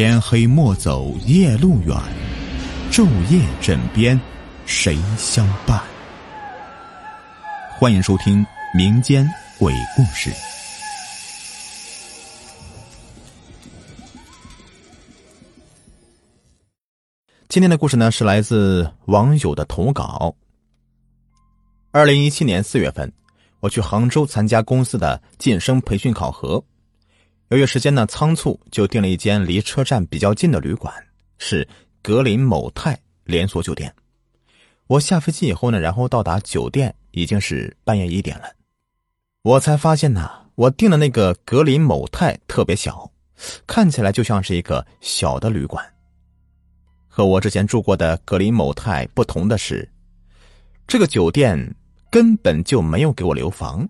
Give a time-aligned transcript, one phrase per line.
[0.00, 1.96] 天黑莫走夜路远，
[2.88, 4.16] 昼夜枕边
[4.64, 5.82] 谁相伴？
[7.76, 10.30] 欢迎收听民间鬼故事。
[17.48, 20.32] 今天的故事呢，是来自网友的投稿。
[21.90, 23.12] 二零一七年四月份，
[23.58, 26.62] 我去杭州参加公司的晋升培训考核。
[27.48, 30.94] 由于时间呢仓促，就订了一间离车站比较近的旅馆，
[31.38, 31.66] 是
[32.02, 33.92] 格林某泰连锁酒店。
[34.86, 38.44] 我下飞机以后呢，然后到达酒店已经是半夜一点了，
[39.42, 43.10] 我才发现呢，我订的那个格林某泰特别小，
[43.66, 45.82] 看起来就像是一个小的旅馆。
[47.06, 49.90] 和我之前住过的格林某泰不同的是，
[50.86, 51.74] 这个酒店
[52.10, 53.88] 根本就没有给我留房。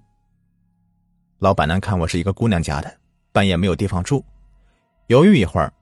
[1.41, 2.99] 老板呢看我是一个姑娘家的。
[3.33, 4.25] 半夜没有地方住，
[5.07, 5.73] 犹豫一会儿，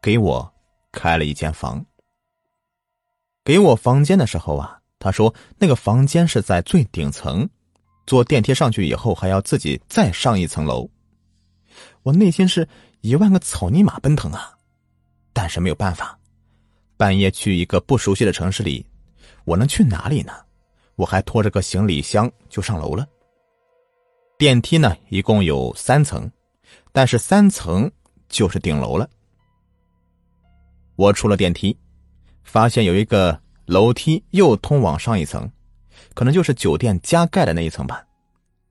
[0.00, 0.52] 给我
[0.92, 1.84] 开了一间房。
[3.44, 7.48] 给我房间的时候啊，他说那个房间是在最顶层，
[8.06, 10.88] 坐电梯上去以后还要自己再上一层楼。
[12.02, 12.68] 我内心是
[13.00, 14.52] 一万个草泥马奔腾啊，
[15.32, 16.18] 但是没有办法，
[16.96, 18.86] 半夜去一个不熟悉的城市里，
[19.44, 20.32] 我能去哪里呢？
[20.96, 23.06] 我还拖着个行李箱就上楼了。
[24.36, 26.30] 电梯呢，一共有三层。
[26.92, 27.90] 但是三层
[28.28, 29.08] 就是顶楼了。
[30.96, 31.76] 我出了电梯，
[32.42, 35.50] 发现有一个楼梯又通往上一层，
[36.14, 38.04] 可能就是酒店加盖的那一层吧。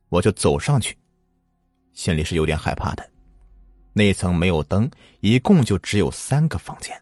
[0.10, 0.98] 我就走上去，
[1.94, 3.10] 心里是有点害怕的。
[3.94, 4.90] 那一层没有灯，
[5.22, 7.00] 一共就只有三个房间。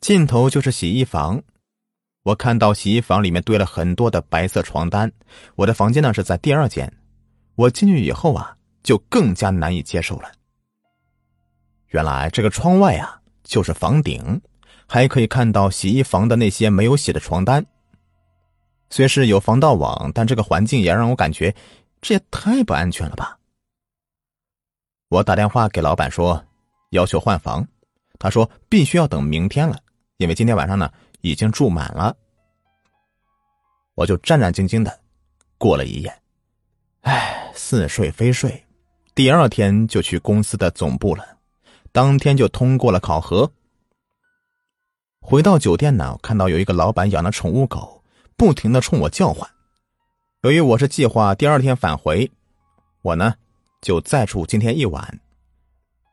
[0.00, 1.42] 尽头就是洗衣房，
[2.22, 5.10] 我看到洗衣房里面堆了很多的白色床单。
[5.56, 6.90] 我的房间呢是在第二间，
[7.56, 8.56] 我进去以后啊。
[8.82, 10.30] 就更加难以接受了。
[11.88, 14.40] 原来这个窗外啊，就是房顶，
[14.86, 17.64] 还可以看到洗衣房的那些没有洗的床单。
[18.90, 21.54] 虽是有防盗网，但这个环境也让我感觉，
[22.00, 23.38] 这也太不安全了吧。
[25.08, 26.44] 我打电话给老板说，
[26.90, 27.66] 要求换房，
[28.18, 29.76] 他说必须要等明天了，
[30.18, 32.16] 因为今天晚上呢已经住满了。
[33.94, 35.00] 我就战战兢兢的
[35.58, 36.22] 过了一夜，
[37.02, 38.64] 唉，似睡非睡。
[39.14, 41.38] 第二天就去公司的总部了，
[41.92, 43.50] 当天就通过了考核。
[45.20, 48.02] 回到酒店呢，看到有一个老板养的宠物狗，
[48.36, 49.48] 不停的冲我叫唤。
[50.42, 52.30] 由于我是计划第二天返回，
[53.02, 53.34] 我呢
[53.82, 55.20] 就再住今天一晚，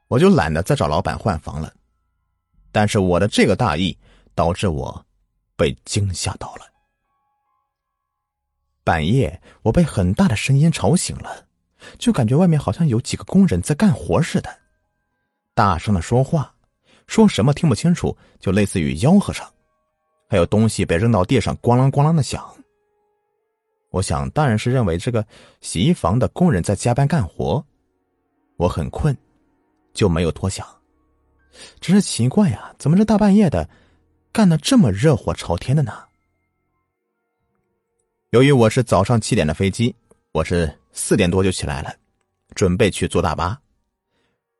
[0.09, 1.73] 我就懒得再找老板换房了。
[2.71, 3.97] 但是我的这个大意
[4.35, 5.05] 导致我
[5.55, 6.61] 被惊吓到了。
[8.83, 11.45] 半夜，我被很大的声音吵醒了。
[11.97, 14.49] 就感觉外面好像有几个工人在干活似的，
[15.53, 16.53] 大声的说话，
[17.07, 19.45] 说什么听不清楚，就类似于吆喝声，
[20.29, 22.45] 还有东西被扔到地上咣啷咣啷的响。
[23.89, 25.25] 我想当然是认为这个
[25.61, 27.63] 洗衣房的工人在加班干活。
[28.57, 29.15] 我很困，
[29.93, 30.67] 就没有多想。
[31.79, 33.69] 只是奇怪呀，怎么这大半夜的，
[34.31, 35.93] 干的这么热火朝天的呢？
[38.31, 39.95] 由于我是早上七点的飞机，
[40.33, 40.71] 我是。
[40.97, 41.95] 四点多就起来了，
[42.55, 43.61] 准备去坐大巴。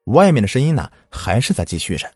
[0.04, 2.10] 外面的声音呢，还是在继续着。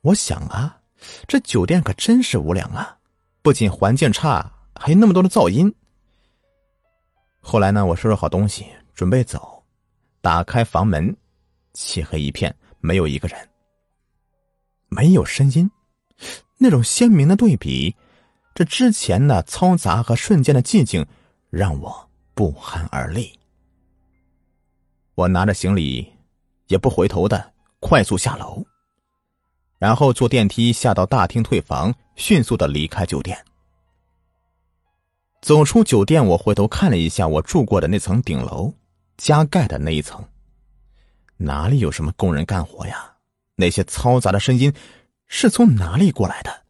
[0.00, 0.80] 我想啊，
[1.28, 2.98] 这酒店可真是无良啊！
[3.40, 5.72] 不仅环境差，还有那么多的噪音。
[7.40, 9.64] 后来呢，我收拾好东西准备走，
[10.20, 11.16] 打开房门，
[11.74, 13.48] 漆黑一片，没有一个人，
[14.88, 15.70] 没有声音。
[16.58, 17.94] 那种鲜明的对比，
[18.56, 21.06] 这之前的嘈杂和瞬间的寂静，
[21.48, 22.08] 让我。
[22.34, 23.38] 不寒而栗。
[25.14, 26.12] 我拿着行李，
[26.68, 28.64] 也不回头的快速下楼，
[29.78, 33.44] 然后坐电梯下到大厅退房，迅速的离开酒店。
[35.40, 38.72] 走出酒店，我回头看了一下我住过的那层顶楼，
[39.16, 40.24] 加盖的那一层，
[41.36, 43.16] 哪里有什么工人干活呀？
[43.56, 44.72] 那些嘈杂的声音
[45.26, 46.62] 是从哪里过来的？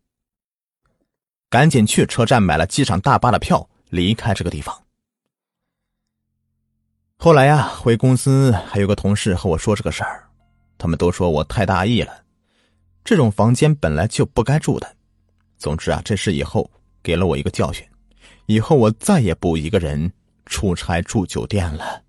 [1.49, 4.82] 赶紧去车站买了机场大巴的票，离开这个地方。
[7.25, 10.25] 后来呀，回公司还有个同事和我说这个事儿，
[10.77, 12.13] 他们都说我太大意了，
[13.05, 14.97] 这种房间本来就不该住的。
[15.57, 16.69] 总之啊，这事以后
[17.01, 17.87] 给了我一个教训，
[18.47, 20.13] 以后我再也不一个人
[20.47, 22.03] 出差住酒店了。